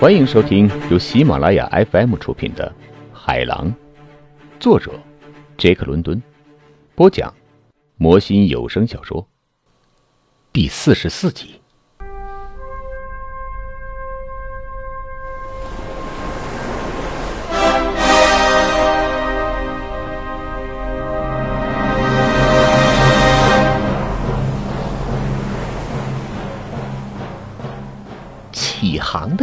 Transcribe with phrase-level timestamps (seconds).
[0.00, 2.72] 欢迎收听由喜马拉雅 FM 出品的
[3.12, 3.66] 《海狼》，
[4.60, 4.92] 作者
[5.56, 6.22] 杰克·伦敦，
[6.94, 7.34] 播讲
[7.96, 9.26] 魔心有声小说
[10.52, 11.60] 第四十四集。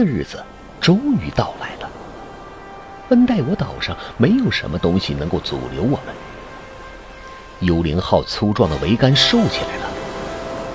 [0.05, 0.43] 日子
[0.79, 1.89] 终于到来了。
[3.09, 6.15] 温带我岛上没有什么东西能够阻留我们。
[7.61, 9.89] 幽灵号粗壮的桅杆竖起来了，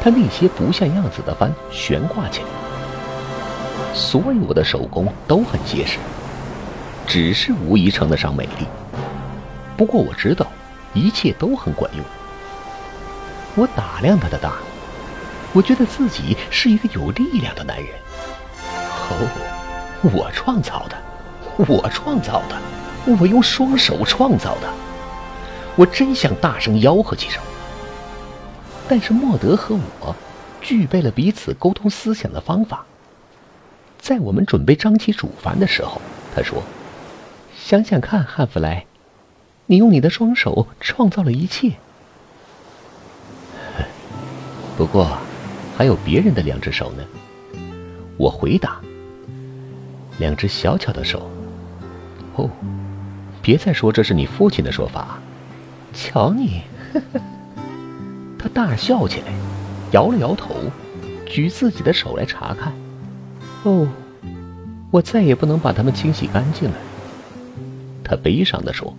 [0.02, 2.46] 它那些不像样子的帆悬挂起来。
[3.92, 5.98] 所有的手工都很结实，
[7.06, 8.66] 只是无疑称得上美丽。
[9.76, 10.46] 不过我知道，
[10.94, 12.04] 一切都很管用。
[13.56, 14.54] 我打量他的大，
[15.52, 17.88] 我觉得自己是一个有力量的男人。
[19.10, 20.96] 哦，我创造的，
[21.56, 22.56] 我创造的，
[23.20, 24.68] 我用双手创造的。
[25.76, 27.42] 我真想大声吆喝几声。
[28.88, 30.14] 但是莫德和我
[30.60, 32.84] 具备了彼此沟通思想的方法。
[33.98, 36.00] 在我们准备张起主帆的时候，
[36.34, 36.62] 他说
[37.56, 38.86] ：“想想看，汉弗莱，
[39.66, 41.72] 你用你的双手创造了一切。
[44.76, 45.18] 不过，
[45.76, 47.04] 还有别人的两只手呢。”
[48.16, 48.80] 我回答。
[50.20, 51.28] 两只小巧的手。
[52.36, 52.48] 哦，
[53.42, 55.18] 别再说这是你父亲的说法。
[55.92, 56.62] 瞧你，
[58.38, 59.32] 他大笑起来，
[59.90, 60.54] 摇了摇头，
[61.26, 62.72] 举自己的手来查看。
[63.64, 63.88] 哦，
[64.92, 66.76] 我再也不能把它们清洗干净了。
[68.04, 68.94] 他悲伤地说，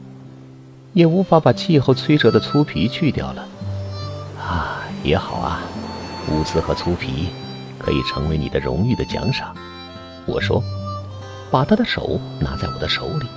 [0.94, 3.48] 也无法把气候摧折的粗皮去掉了。
[4.38, 5.62] 啊，也好啊，
[6.30, 7.30] 污渍和粗皮
[7.80, 9.56] 可以成为你的荣誉的奖赏。
[10.26, 10.62] 我说。
[11.52, 13.28] 把他的手拿在我的手里，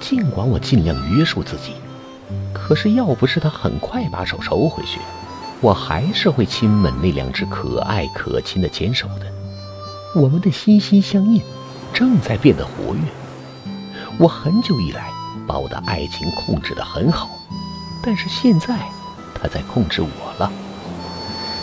[0.00, 1.74] 尽管我尽量约束自己，
[2.54, 4.98] 可是要不是他很快把手收回去，
[5.60, 9.26] 我还是会亲吻那两只可爱可亲的牵手的。
[10.14, 11.42] 我们的心心相印，
[11.92, 13.02] 正在变得活跃。
[14.18, 15.10] 我很久以来
[15.46, 17.28] 把我的爱情控制得很好，
[18.02, 18.78] 但是现在
[19.34, 20.50] 他在控制我了。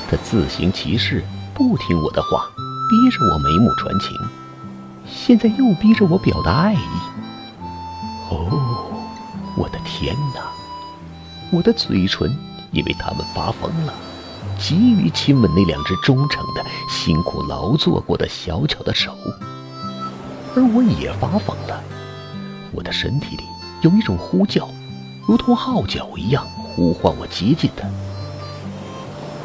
[0.09, 2.47] 他自行其事，不听我的话，
[2.90, 4.16] 逼着我眉目传情。
[5.12, 6.78] 现在又逼着我表达爱意。
[8.30, 9.03] 哦，
[9.58, 10.42] 我的天哪！
[11.52, 12.31] 我的嘴唇
[12.72, 13.94] 因为他们发疯了，
[14.58, 19.16] 急于亲吻那两只忠诚的、辛苦劳作过的小巧的手。
[20.56, 21.81] 而我也发疯了，
[22.72, 23.44] 我的身体里
[23.81, 24.70] 有一种呼叫，
[25.28, 26.46] 如同号角一样
[26.76, 27.88] 呼唤我接近他。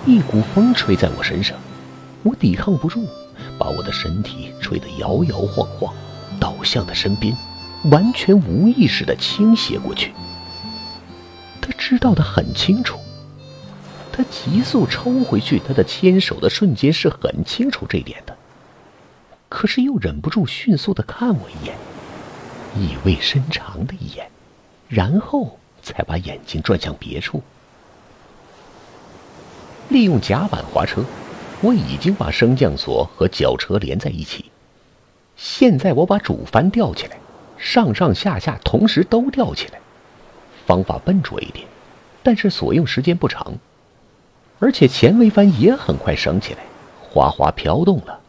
[0.07, 1.57] 一股风吹在我身上，
[2.23, 3.07] 我抵抗不住。
[3.59, 5.95] 把我的身体吹得摇摇晃晃，
[6.41, 7.37] 倒向他身边，
[7.91, 10.13] 完全无意识地倾斜过去。
[11.61, 12.99] 他知道的很清楚，
[14.13, 18.37] 他急速抽回去他的牵手的瞬间是很清楚这点的，
[19.49, 21.77] 可是又忍不住迅速地看我一眼，
[22.77, 24.29] 意味深长的一眼，
[24.89, 27.43] 然后才把眼睛转向别处，
[29.89, 31.05] 利用甲板滑车。
[31.65, 34.51] 我已经把升降索和绞车连在一起，
[35.35, 37.17] 现在我把主帆吊起来，
[37.57, 39.81] 上上下下同时都吊起来。
[40.67, 41.67] 方法笨拙一点，
[42.23, 43.55] 但是所用时间不长，
[44.59, 46.61] 而且前桅帆也很快升起来，
[47.01, 48.21] 哗哗飘动了。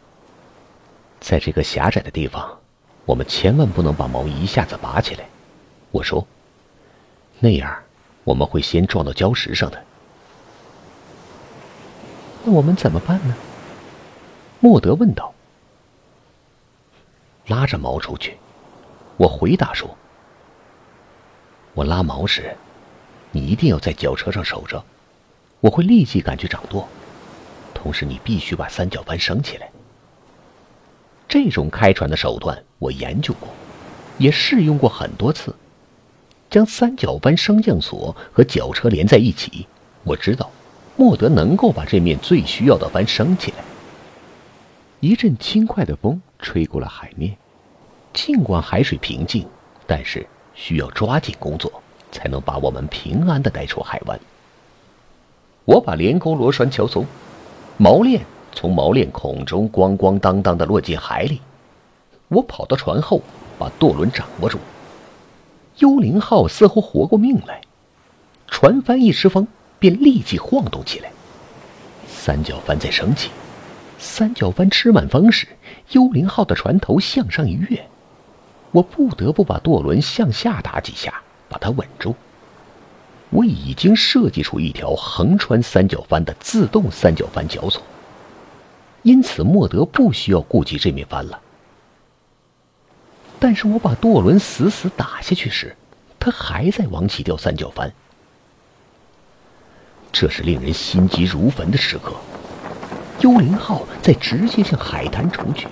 [1.20, 2.58] 在这个狭窄的地方，
[3.04, 5.24] 我们千万不能把锚一下子拔起来。
[5.90, 6.26] 我说，
[7.40, 7.70] 那样
[8.24, 9.82] 我们会先撞到礁石上的。
[12.46, 13.34] 那我们怎么办呢？
[14.60, 15.34] 莫德问道。
[17.48, 18.36] 拉着锚出去，
[19.16, 19.96] 我回答说
[21.74, 22.56] ：“我拉锚时，
[23.32, 24.84] 你一定要在绞车上守着，
[25.58, 26.86] 我会立即赶去掌舵。
[27.74, 29.68] 同时，你必须把三角帆升起来。
[31.26, 33.48] 这种开船的手段我研究过，
[34.18, 35.52] 也试用过很多次。
[36.48, 39.66] 将三角帆升降索和绞车连在一起，
[40.04, 40.48] 我知道。”
[40.96, 43.58] 莫德能够把这面最需要的帆升起来。
[45.00, 47.36] 一阵轻快的风吹过了海面，
[48.14, 49.46] 尽管海水平静，
[49.86, 51.70] 但是需要抓紧工作，
[52.10, 54.18] 才能把我们平安的带出海湾。
[55.66, 57.04] 我把连钩螺栓敲松，
[57.78, 61.42] 锚链从锚链孔中咣咣当当的落进海里。
[62.28, 63.20] 我跑到船后，
[63.58, 64.58] 把舵轮掌握住。
[65.78, 67.60] 幽灵号似乎活过命来，
[68.48, 69.46] 船帆一失风。
[69.78, 71.10] 便立即晃动起来，
[72.08, 73.30] 三角帆在升起，
[73.98, 75.46] 三角帆吃满风时，
[75.90, 77.86] 幽灵号的船头向上一跃，
[78.72, 82.14] 我不得不把舵轮向下打几下，把它稳住。
[83.30, 87.82] 我已经设计出一条横穿三角帆的自动三角帆绞索，
[89.02, 91.40] 因此莫德不需要顾及这面帆了。
[93.38, 95.76] 但是我把舵轮死死打下去时，
[96.18, 97.92] 他还在往起掉三角帆。
[100.18, 102.14] 这是令人心急如焚的时刻。
[103.20, 105.68] 幽灵号在直接向海滩冲去，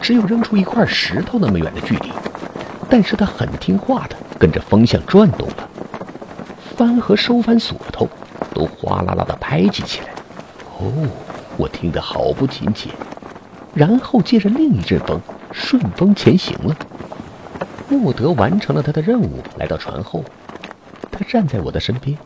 [0.00, 2.12] 只有扔出一块石头那么远的距离，
[2.88, 5.68] 但是它很听话的跟着风向转动了。
[6.76, 8.08] 帆和收帆锁头
[8.54, 10.10] 都哗啦啦的拍击起来。
[10.78, 10.92] 哦，
[11.56, 12.90] 我听得好不亲切。
[13.74, 15.20] 然后借着另一阵风，
[15.50, 16.76] 顺风前行了。
[17.88, 20.24] 莫德完成了他的任务，来到船后，
[21.10, 22.16] 他站在我的身边，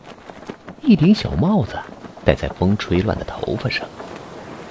[0.85, 1.77] 一顶小帽子
[2.25, 3.87] 戴在风吹乱的头发上。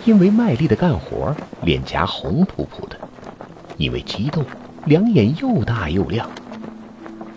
[0.04, 2.96] 因为卖力的干活，脸颊红扑扑的；
[3.76, 4.44] 因为激动，
[4.84, 6.26] 两眼又大又亮；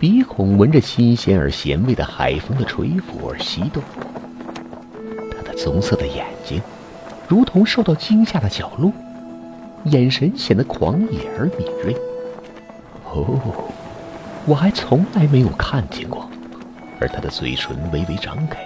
[0.00, 3.82] 鼻孔闻着新鲜而咸味的海风的吹拂而翕动。
[5.30, 6.60] 他的棕色的眼睛，
[7.28, 8.92] 如同受到惊吓的小鹿，
[9.84, 11.96] 眼神显得狂野而敏锐。
[13.04, 13.40] 哦，
[14.44, 16.25] 我还从来没有看见过。
[17.00, 18.58] 而他的嘴唇微微张开。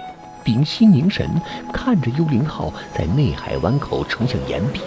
[0.43, 1.29] 屏息凝神，
[1.71, 4.79] 看着幽灵号在内海湾口冲向岩壁，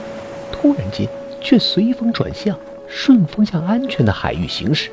[0.51, 1.09] 突然间
[1.41, 2.59] 却随风转向，
[2.89, 4.91] 顺风向安全的海域行驶。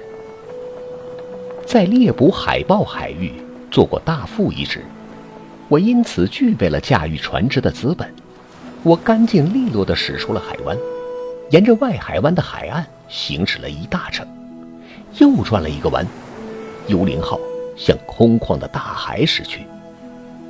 [1.66, 3.32] 在猎捕海豹海域
[3.72, 4.84] 做过大副一职，
[5.68, 8.14] 我因此具备了驾驭船只的资本。
[8.84, 10.78] 我干净利落地驶出了海湾，
[11.50, 14.28] 沿着外海湾的海岸行驶了一大程，
[15.18, 16.06] 又转了一个弯，
[16.88, 17.40] 幽灵号
[17.82, 19.66] 向空旷的大海驶去。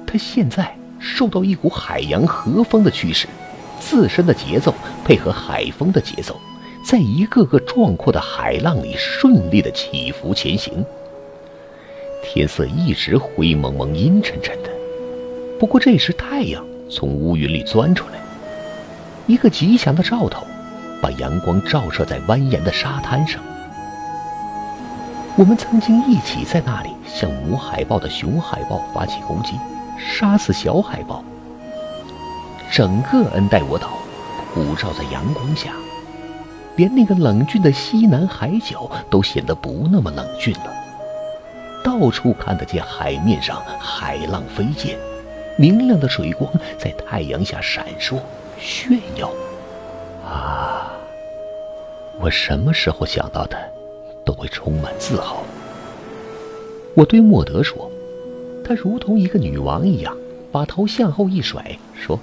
[0.06, 3.26] 他现在受到一股海洋和风的驱使，
[3.80, 4.74] 自身的节奏
[5.06, 6.36] 配合海风的节奏，
[6.86, 10.86] 在一个个壮阔的海浪里顺利的起伏前行。
[12.22, 14.70] 天色一直灰蒙蒙、阴沉沉的，
[15.58, 18.20] 不过这时太阳从乌云里钻出来，
[19.26, 20.46] 一个吉祥的兆头，
[21.02, 23.42] 把阳光照射在蜿蜒的沙滩上。
[25.42, 29.54] 我们曾经一起在那里向母海豹的雄海豹发起攻击。
[29.98, 31.24] 杀死小海豹，
[32.72, 33.90] 整个恩戴我岛
[34.54, 35.72] 普照在阳光下，
[36.76, 40.72] 连那个冷峻的西南海角都显得不那么冷峻了。
[41.84, 44.96] 到处看得见海面上海浪飞溅，
[45.58, 46.48] 明亮的水光
[46.78, 48.20] 在太阳下闪烁
[48.60, 49.28] 炫耀。
[50.24, 50.92] 啊！
[52.20, 53.58] 我什么时候想到的，
[54.32, 55.44] 都会充满自豪。
[56.96, 57.92] 我对莫德说。
[58.64, 60.16] 她如同一个女王一样，
[60.50, 62.18] 把头向后一甩，说：“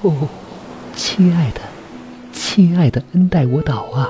[0.00, 0.28] 哦，
[0.96, 1.60] 亲爱的，
[2.32, 4.08] 亲爱的恩戴我岛啊，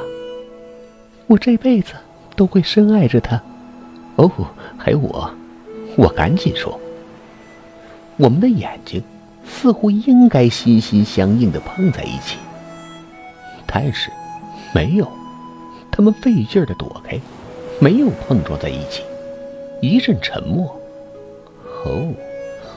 [1.26, 1.94] 我这辈子
[2.36, 3.42] 都会深爱着他。
[4.14, 4.30] 哦，
[4.76, 5.28] 还有我，
[5.96, 6.78] 我赶紧说，
[8.16, 9.02] 我们的眼睛
[9.44, 12.36] 似乎应该心心相印的碰在一起，
[13.66, 14.12] 但是
[14.72, 15.10] 没有，
[15.98, 17.20] 他们费劲的躲开，
[17.80, 19.02] 没有碰撞在一起，
[19.82, 20.80] 一阵沉默。”
[21.84, 22.14] 哦，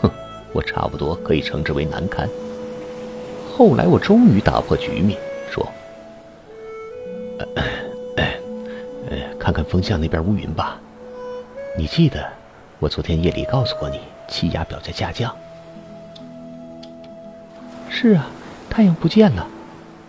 [0.01, 0.09] 哼，
[0.51, 2.27] 我差不多可以称之为难堪。
[3.55, 5.19] 后来我终于打破局面，
[5.51, 5.71] 说：“，
[9.37, 10.81] 看看风向那边乌云吧。
[11.77, 12.27] 你记得
[12.79, 15.31] 我昨天夜里告诉过你，气压表在下降。”
[17.87, 18.31] 是啊，
[18.67, 19.47] 太阳不见了。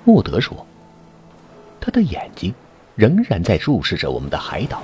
[0.02, 0.66] 莫德说
[1.78, 2.54] ：“他的眼睛
[2.94, 4.82] 仍然在注视着我们的海岛，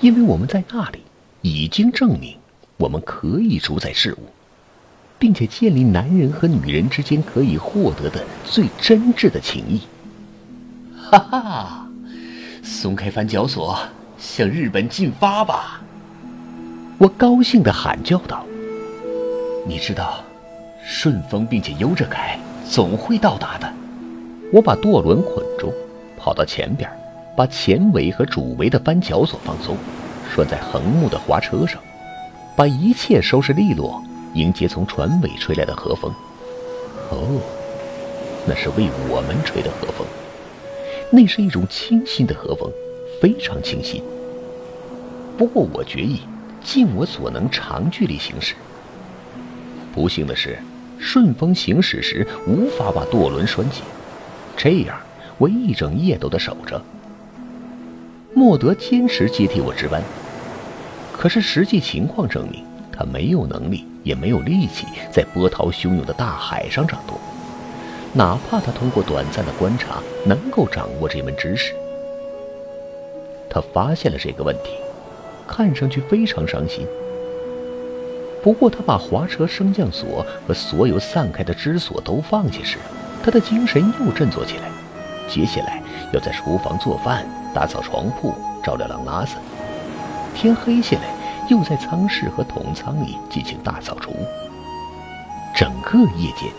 [0.00, 1.00] 因为我们在那里
[1.42, 2.36] 已经证明。”
[2.76, 4.26] 我们可以主宰事物，
[5.16, 9.80] 并且建立男人和女人之间可以获得的最真挚的情谊。
[11.00, 11.88] 哈哈，
[12.64, 13.78] 松开帆脚索，
[14.18, 15.80] 向日本进发吧！
[16.98, 18.44] 我高兴地喊叫道
[19.64, 20.24] ：“你知道，
[20.84, 22.36] 顺风并且悠着开，
[22.68, 23.72] 总会到达的。”
[24.52, 25.72] 我把舵轮捆住，
[26.16, 26.90] 跑到前边，
[27.36, 29.76] 把前尾和主桅的帆绞索放松，
[30.34, 31.80] 拴在横木的滑车上。
[32.56, 34.00] 把一切收拾利落，
[34.34, 36.12] 迎接从船尾吹来的和风。
[37.10, 37.40] 哦，
[38.46, 40.06] 那是为我们吹的和风，
[41.10, 42.70] 那是一种清新的和风，
[43.20, 44.02] 非常清新。
[45.36, 46.20] 不过我决意
[46.62, 48.54] 尽我所能长距离行驶。
[49.92, 50.56] 不幸的是，
[51.00, 53.82] 顺风行驶时无法把舵轮拴紧，
[54.56, 54.96] 这样
[55.38, 56.80] 我一整夜都得守着。
[58.34, 60.02] 莫德坚持接替我值班。
[61.12, 67.18] 可是实际情况证明，他没有能力，也没有力气在波涛汹涌的大海上掌舵。
[68.12, 71.74] 哪怕他通过短暂的观察能够掌握这门知识。
[73.48, 74.70] 他发现了这个问题，
[75.46, 76.86] 看上去非常伤心。
[78.42, 82.78] 不过，他把滑车升降锁和所有散开的支锁都放下时，
[83.22, 84.68] 他的精神又振作起来。
[85.28, 89.36] 接下来要在厨房做饭、打扫床铺、照料狼拉子。
[90.34, 91.14] 天黑下来，
[91.48, 94.12] 又在舱室和桶仓里进行大扫除。
[95.54, 96.50] 整个夜间，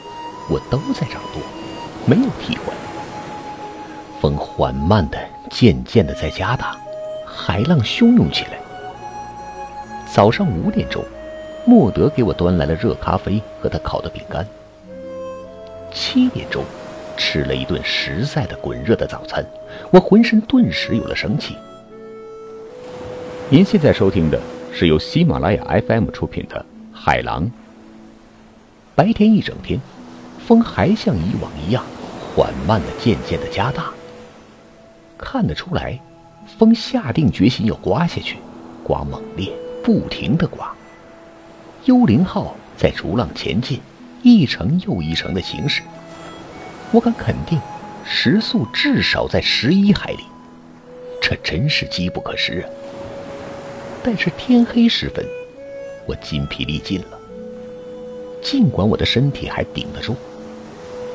[0.49, 1.41] 我都在掌舵，
[2.05, 2.75] 没有替换。
[4.21, 5.17] 风缓慢的、
[5.49, 6.75] 渐渐的在加大，
[7.25, 8.51] 海浪汹涌起来。
[10.11, 11.03] 早上五点钟。
[11.67, 14.45] 莫德给我端来了热咖啡和他烤的饼干。
[15.91, 16.63] 七点钟，
[17.17, 19.45] 吃了一顿实在的滚热的早餐，
[19.91, 21.55] 我浑身顿时有了生气。
[23.49, 24.39] 您现在收听的
[24.73, 26.65] 是由喜马拉雅 FM 出品的
[26.97, 27.45] 《海狼》。
[28.95, 29.79] 白天一整天，
[30.45, 31.83] 风还像以往一样
[32.35, 33.91] 缓慢的、渐渐的加大。
[35.17, 35.99] 看得出来，
[36.57, 38.37] 风下定决心要刮下去，
[38.83, 39.51] 刮猛烈，
[39.83, 40.73] 不停的刮。
[41.85, 43.79] 幽灵号在逐浪前进，
[44.23, 45.81] 一程又一程的行驶。
[46.95, 47.59] 我敢肯定，
[48.05, 50.23] 时速至少在十一海里，
[51.21, 52.69] 这真是机不可失啊！
[54.01, 55.25] 但是天黑时分，
[56.05, 57.19] 我筋疲力尽了。
[58.41, 60.15] 尽管我的身体还顶得住，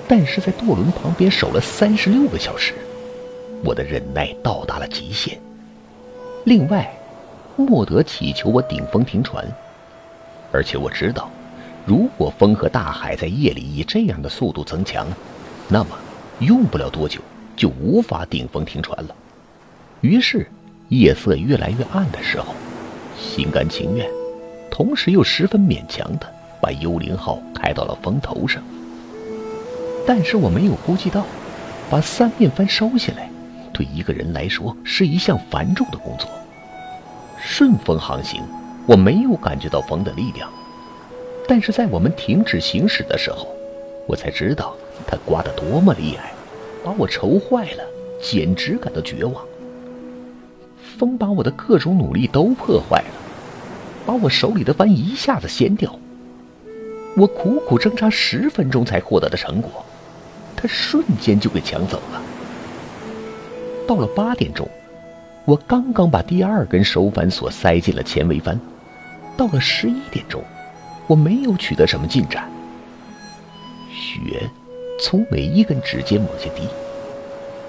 [0.06, 2.74] 但是在舵轮旁边守了三十六个小时，
[3.64, 5.40] 我的忍耐到达了极限。
[6.44, 6.94] 另外，
[7.56, 9.42] 莫德祈求我顶风停船。
[10.52, 11.30] 而且我知道，
[11.86, 15.06] 如果风和大海在夜里以这样的速度增强，
[15.70, 15.90] 那么
[16.40, 17.20] 用不了多久
[17.56, 19.14] 就无法顶风停船了。
[20.00, 20.46] 于是，
[20.88, 22.54] 夜色越来越暗的时候，
[23.16, 24.08] 心甘情愿，
[24.70, 26.26] 同时又十分勉强的
[26.60, 28.62] 把幽灵号开到了风头上。
[30.06, 31.24] 但是我没有估计到，
[31.88, 33.30] 把三面帆收下来，
[33.72, 36.28] 对一个人来说是一项繁重的工作。
[37.38, 38.42] 顺风航行。
[38.86, 40.50] 我没有感觉到风的力量，
[41.46, 43.46] 但是在我们停止行驶的时候，
[44.08, 44.74] 我才知道
[45.06, 46.32] 它刮得多么厉害，
[46.84, 47.84] 把我愁坏了，
[48.22, 49.44] 简直感到绝望。
[50.98, 53.14] 风把我的各种努力都破坏了，
[54.06, 55.98] 把我手里的帆一下子掀掉。
[57.16, 59.84] 我苦苦挣扎十分钟才获得的成果，
[60.56, 62.22] 它瞬间就给抢走了。
[63.86, 64.68] 到了八点钟。
[65.46, 68.60] 我刚刚把第二根手帆索塞进了前桅帆，
[69.36, 70.44] 到了十一点钟，
[71.08, 72.48] 我没有取得什么进展。
[73.90, 74.48] 雪
[75.00, 76.68] 从每一根指尖往下滴，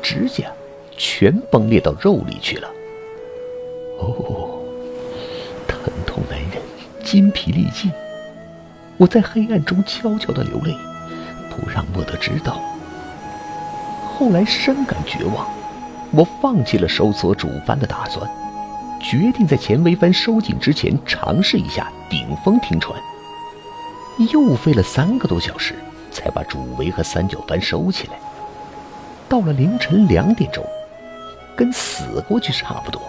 [0.01, 0.51] 指甲
[0.97, 2.67] 全崩裂到肉里去了。
[3.99, 4.59] 哦，
[5.67, 6.61] 疼痛难忍，
[7.03, 7.91] 筋疲力尽，
[8.97, 10.75] 我在黑暗中悄悄的流泪，
[11.49, 12.61] 不让莫德知道。
[14.13, 15.47] 后来深感绝望。
[16.13, 18.29] 我放弃了收缩主帆的打算，
[18.99, 23.01] 决定在前桅帆收紧之前尝试一下顶风停船。
[24.33, 25.73] 又费了三个多小时，
[26.11, 28.19] 才把主桅和三角帆收起来。
[29.29, 30.65] 到了凌晨两点钟，
[31.55, 33.01] 跟死过去差不多。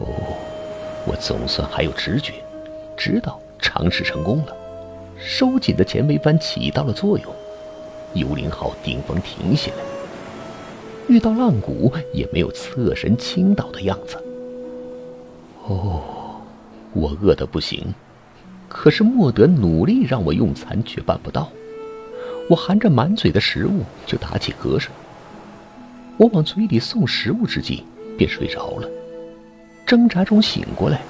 [0.00, 0.06] 哦，
[1.04, 2.34] 我总算还有直觉，
[2.96, 4.56] 知道尝试成功了。
[5.18, 7.32] 收紧的前桅帆起到了作用，
[8.14, 9.78] 幽灵号顶风停下来。
[11.08, 14.16] 遇到浪谷也没有侧身倾倒的样子。
[15.66, 16.00] 哦，
[16.92, 17.92] 我饿得不行，
[18.72, 21.52] 可是莫德努力让我用餐却办不到。
[22.48, 24.90] 我含着满嘴的食物就打起瞌睡。
[26.16, 27.84] 我往嘴里送食物之际，
[28.16, 28.88] 便睡着了。
[29.86, 31.02] 挣扎中醒过来，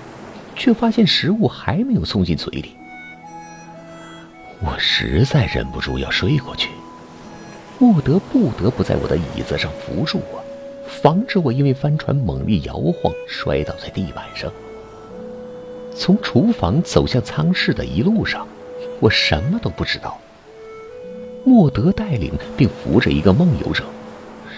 [0.56, 2.72] 却发现食物还没有送进嘴里。
[4.60, 6.68] 我实在忍不住要睡过去。
[7.78, 10.44] 莫德不得不在我的椅子上扶住我，
[10.86, 14.52] 防止我因为帆船猛力摇晃摔倒在地板上。
[15.94, 18.46] 从厨房走向舱室的一路上，
[19.00, 20.18] 我什么都不知道。
[21.44, 23.84] 莫德带领并扶着一个梦游者。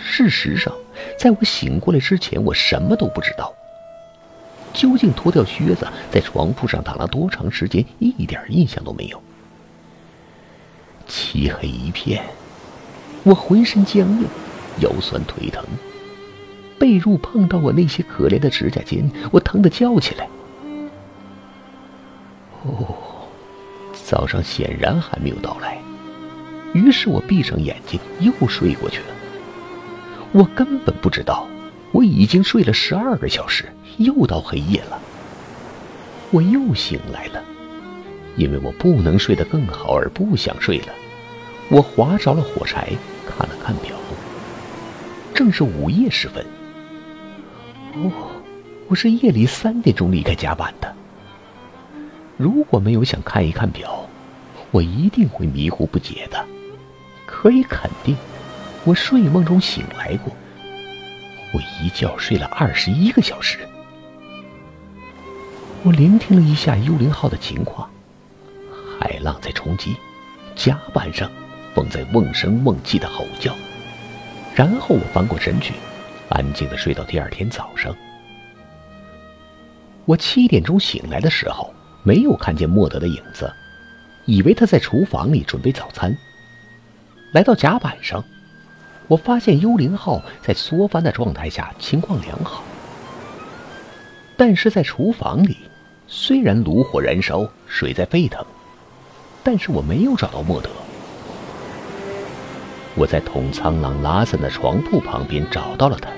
[0.03, 0.73] 事实上，
[1.19, 3.53] 在我醒过来之前，我什么都不知道。
[4.73, 9.23] 究竟脱掉靴子在床铺上躺了多长时间，一点印象都没有。
[11.07, 12.23] 漆黑一片。
[13.23, 14.27] 我浑身僵硬，
[14.81, 15.65] 腰酸腿疼，
[16.79, 20.29] 被褥碰到我那些可怜的指甲尖，我疼得叫起来。
[22.65, 22.95] 哦，
[23.93, 25.79] 早上显然还没有到来，
[26.73, 29.07] 于是我闭上眼睛又睡过去了。
[30.33, 31.47] 我根本不知道，
[31.93, 33.67] 我已经睡了十二个小时，
[33.99, 34.99] 又到黑夜了。
[36.31, 37.43] 我又醒来了，
[38.37, 40.89] 因为我不能睡得更好而不想睡了。
[41.69, 42.93] 我划着了火柴，
[43.29, 43.95] 看了看表，
[45.35, 46.45] 正是午夜时分。
[47.95, 48.11] 哦，
[48.89, 50.97] 我是夜里三点钟离开甲板的。
[52.37, 54.09] 如果没有想看一看表，
[54.71, 56.45] 我一定会迷糊不解的。
[57.27, 58.17] 可以肯定，
[58.85, 60.33] 我睡梦中醒来过。
[61.53, 63.59] 我一觉睡了二十一个小时。
[65.85, 67.89] 我聆听了一下幽灵号的情况，
[68.99, 69.95] 海浪在冲击，
[70.57, 71.31] 甲板上
[71.75, 73.55] 风在瓮声瓮气的吼叫。
[74.55, 75.75] 然后我翻过身去，
[76.31, 77.95] 安静的睡到第二天早上。
[80.05, 81.73] 我七点钟醒来的时候，
[82.05, 83.53] 没有看见莫德的影子，
[84.27, 86.17] 以为他在厨房里准备早餐。
[87.33, 88.23] 来到甲板上。
[89.07, 92.65] 我发现幽灵号在缩帆的状态下情况良好，
[94.35, 95.59] 但是在厨房里，
[96.07, 98.43] 虽然炉火燃烧，水在沸腾，
[99.43, 100.71] 但是我没有找到莫德。
[102.95, 106.09] 我在统仓朗拉森的床铺旁边找到了他。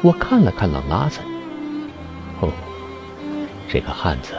[0.00, 1.24] 我看了看朗拉森，
[3.74, 4.34] 这个汉子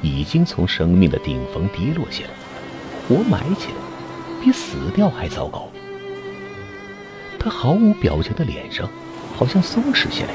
[0.00, 2.30] 已经从生命的顶峰跌落下来，
[3.06, 3.74] 活埋起来，
[4.42, 5.68] 比死掉还糟糕。
[7.38, 8.88] 他毫无表情的脸上，
[9.36, 10.32] 好像松弛下来。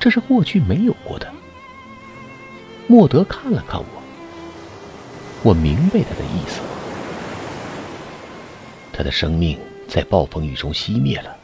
[0.00, 1.32] 这是过去没有过的。
[2.88, 4.02] 莫德看了看我，
[5.44, 6.60] 我明白他的意思。
[8.92, 11.36] 他的生命在暴风雨中熄灭了。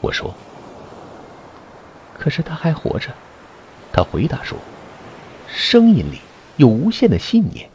[0.00, 0.34] 我说
[2.18, 3.10] ：“可是他还活着。”
[3.92, 4.56] 他回答说
[5.54, 6.20] ：“声音里
[6.56, 7.68] 有无限的信念。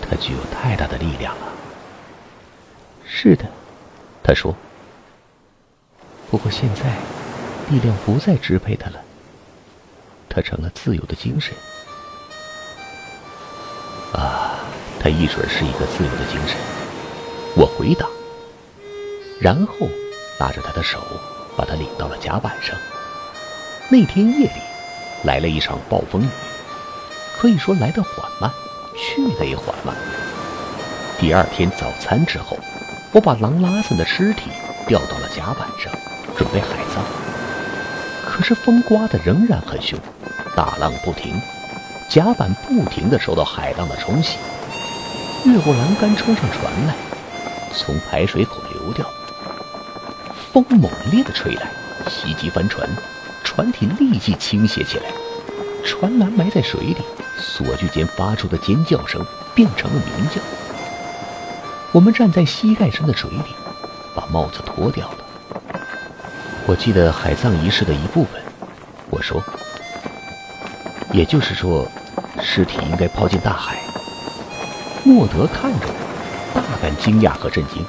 [0.00, 1.46] 他具有太大的力量了。”
[3.06, 3.44] 是的。
[4.22, 4.54] 他说
[6.30, 6.82] ：“不过现在，
[7.70, 9.00] 力量不再支配他了。
[10.28, 11.54] 他成了自由的精神。
[14.12, 14.60] 啊，
[15.00, 16.56] 他一准是一个自由的精神。”
[17.56, 18.06] 我回答，
[19.40, 19.88] 然后
[20.38, 21.02] 拉着他的手，
[21.56, 22.76] 把他领到了甲板上。
[23.90, 24.60] 那天夜里，
[25.24, 26.28] 来了一场暴风雨，
[27.40, 28.50] 可以说来得缓慢，
[28.94, 29.96] 去得也缓慢。
[31.18, 32.58] 第二天早餐之后。
[33.12, 34.52] 我把狼拉森的尸体
[34.86, 35.92] 吊到了甲板上，
[36.36, 37.02] 准备海葬。
[38.24, 39.98] 可是风刮得仍然很凶，
[40.54, 41.34] 大浪不停，
[42.08, 44.38] 甲板不停地受到海浪的冲洗。
[45.44, 46.94] 越过栏杆冲上船来，
[47.74, 49.04] 从排水口流掉。
[50.52, 51.68] 风猛烈地吹来，
[52.08, 52.88] 袭击帆船，
[53.42, 55.06] 船体立即倾斜起来，
[55.84, 56.96] 船栏埋在水里，
[57.38, 60.40] 锁具间发出的尖叫声变成了鸣叫。
[61.92, 63.54] 我们站在膝盖深的水里，
[64.14, 65.18] 把帽子脱掉了。
[66.66, 68.40] 我记得海葬仪式的一部分。
[69.10, 69.42] 我说，
[71.12, 71.86] 也就是说，
[72.40, 73.76] 尸体应该抛进大海。
[75.02, 77.84] 莫德看着我，大感惊讶和震惊。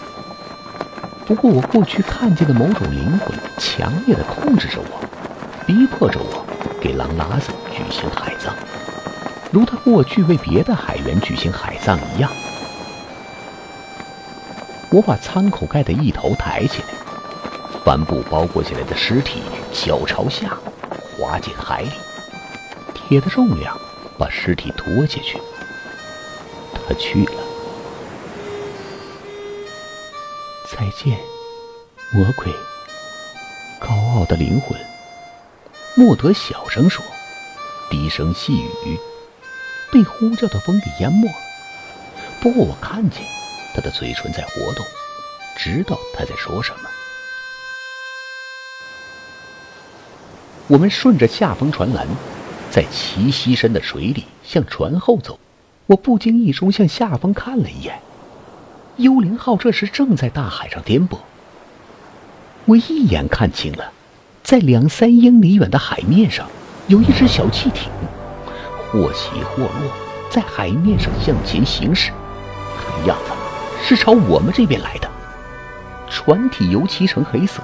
[1.28, 6.44] 不过，我过去看见的某种灵魂，强烈的控制着我，逼迫着我
[6.82, 8.54] 给狼拉走举行海葬，
[9.52, 12.32] 如他过去为别的海员举行海葬一样。
[14.92, 16.88] 我把舱口盖的一头抬起来，
[17.84, 19.42] 帆布包裹起来的尸体
[19.74, 20.58] 脚朝下
[21.18, 21.92] 滑进海里，
[22.94, 23.76] 铁的重量
[24.18, 25.42] 把尸体拖下去。
[26.88, 27.34] 他去了。
[30.70, 31.18] 再见，
[32.12, 32.54] 魔鬼，
[33.80, 34.80] 高傲的灵魂。
[35.96, 37.04] 莫德小声说，
[37.92, 38.54] 低声细
[38.86, 38.98] 语，
[39.92, 41.34] 被呼叫的风给淹没了。
[42.42, 43.22] 不过我看见。
[43.74, 44.86] 他的嘴唇在活动，
[45.56, 46.90] 知道他在说什么。
[50.68, 52.06] 我们顺着下风船栏，
[52.70, 55.40] 在齐膝深的水里向船后走。
[55.86, 58.02] 我不经意中向下方看了一眼，
[58.98, 61.20] 幽灵号这时正在大海上颠簸。
[62.66, 63.94] 我一眼看清了，
[64.44, 66.50] 在两三英里远的海面上，
[66.92, 67.90] 有一只小汽艇，
[68.92, 69.90] 或起或落，
[70.30, 72.12] 在海面上向前行驶，
[72.78, 73.32] 看样子。
[73.82, 75.10] 是朝我们这边来的，
[76.10, 77.64] 船体油漆成黑色。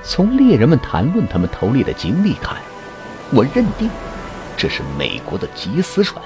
[0.00, 2.56] 从猎人们谈论他们偷猎的经历看，
[3.32, 3.90] 我认定
[4.56, 6.24] 这是美国的缉私船。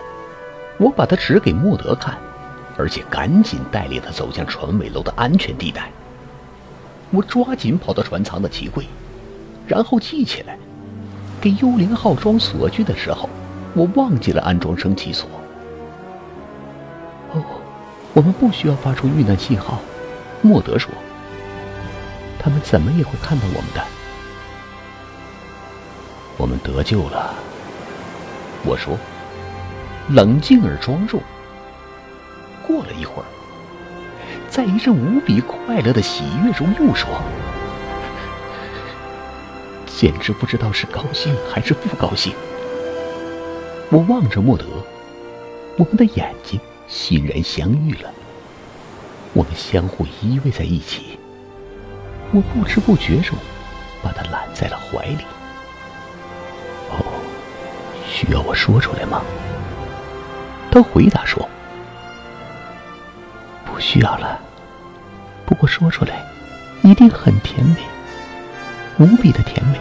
[0.76, 2.18] 我把它指给莫德看，
[2.76, 5.90] 而且赶紧带领他走向船尾楼的安全地带。
[7.11, 8.85] 我抓紧跑到船舱的机柜，
[9.66, 10.59] 然后记起来。
[11.40, 13.29] 给幽灵号装锁具的时候，
[13.74, 15.29] 我忘记了安装升气锁。
[17.33, 17.42] 哦。
[18.12, 19.79] 我们不需要发出遇难信号，
[20.42, 20.90] 莫德说。
[22.40, 23.81] 他们怎么也会看到我们的。
[26.37, 27.33] 我们得救了，
[28.64, 28.98] 我说，
[30.09, 31.20] 冷静而庄重。
[32.66, 33.26] 过了一会儿，
[34.48, 37.09] 在一阵无比快乐的喜悦中，又说
[40.00, 42.32] ：“简直不知道是高兴还是不高兴。”
[43.92, 44.64] 我望着莫德，
[45.76, 46.58] 我们的眼睛
[46.88, 48.10] 欣然相遇了，
[49.34, 51.18] 我们相互依偎在一起。
[52.32, 53.36] 我不知不觉中
[54.02, 55.22] 把他揽在了怀里。
[56.88, 57.04] 哦，
[58.08, 59.20] 需要我说出来吗？
[60.70, 61.46] 他回答说
[63.66, 64.40] ：“不需要了。
[65.44, 66.24] 不过说出来，
[66.80, 67.82] 一定很甜美，
[68.98, 69.78] 无比的甜美。”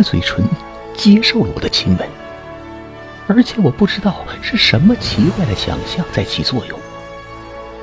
[0.00, 0.42] 的嘴唇
[0.96, 2.08] 接受了我的亲吻，
[3.28, 6.78] 而且我不知道是什么奇怪的想象在起作用。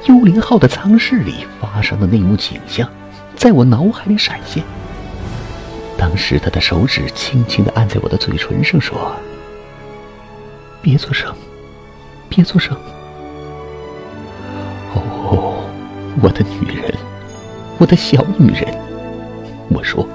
[0.06, 2.89] 幽灵号的舱室里发生的那幕景象，
[3.36, 4.63] 在我脑海里闪现。
[5.95, 9.15] 当时他的手指轻轻的按在我的嘴唇上，说
[10.82, 11.32] ：“别做声，
[12.27, 12.75] 别做声。”
[14.95, 15.63] 哦，
[16.23, 16.95] 我的女人，
[17.77, 18.75] 我的小女人，
[19.69, 20.08] 我说，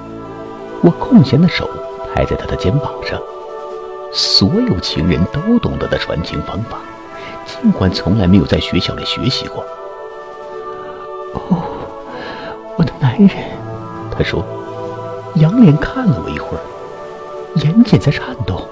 [0.82, 1.68] 我空闲的手
[2.14, 3.20] 拍在他的肩膀上。
[4.12, 6.78] 所有情人都懂得的传情方法，
[7.46, 9.64] 尽管从来没有在学校里学习过。
[11.32, 11.64] 哦，
[12.76, 13.30] 我的男人，
[14.10, 14.44] 他说，
[15.36, 16.60] 仰脸看了我一会儿，
[17.64, 18.68] 眼睑在颤抖，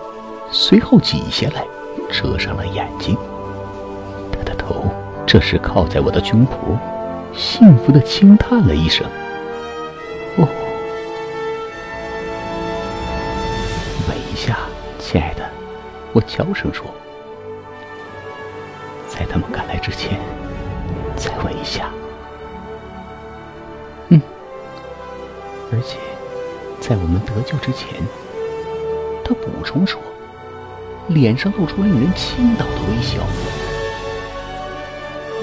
[0.50, 1.66] 随后挤下来，
[2.10, 3.16] 遮上了眼睛。
[4.30, 4.84] 他的头
[5.26, 6.76] 这时靠在我的胸脯，
[7.34, 9.06] 幸福的轻叹了一声。
[16.12, 16.86] 我悄声说，
[19.08, 20.18] 在他们赶来之前，
[21.16, 21.90] 再问一下。
[24.08, 24.20] 嗯
[25.72, 25.98] 而且，
[26.80, 27.88] 在我们得救之前，
[29.24, 30.00] 他补充说，
[31.06, 33.20] 脸上露出令人倾倒的微笑。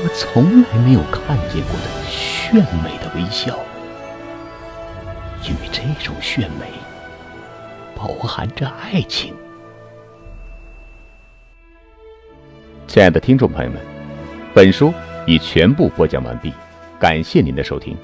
[0.04, 3.58] 我从来没有看见过的炫美的微笑，
[5.44, 6.74] 因为这种炫美
[7.96, 9.34] 饱含着爱情。
[12.98, 13.80] 亲爱的听众朋友们，
[14.56, 14.92] 本书
[15.28, 16.52] 已全部播讲完毕，
[17.00, 17.96] 感谢您的收听。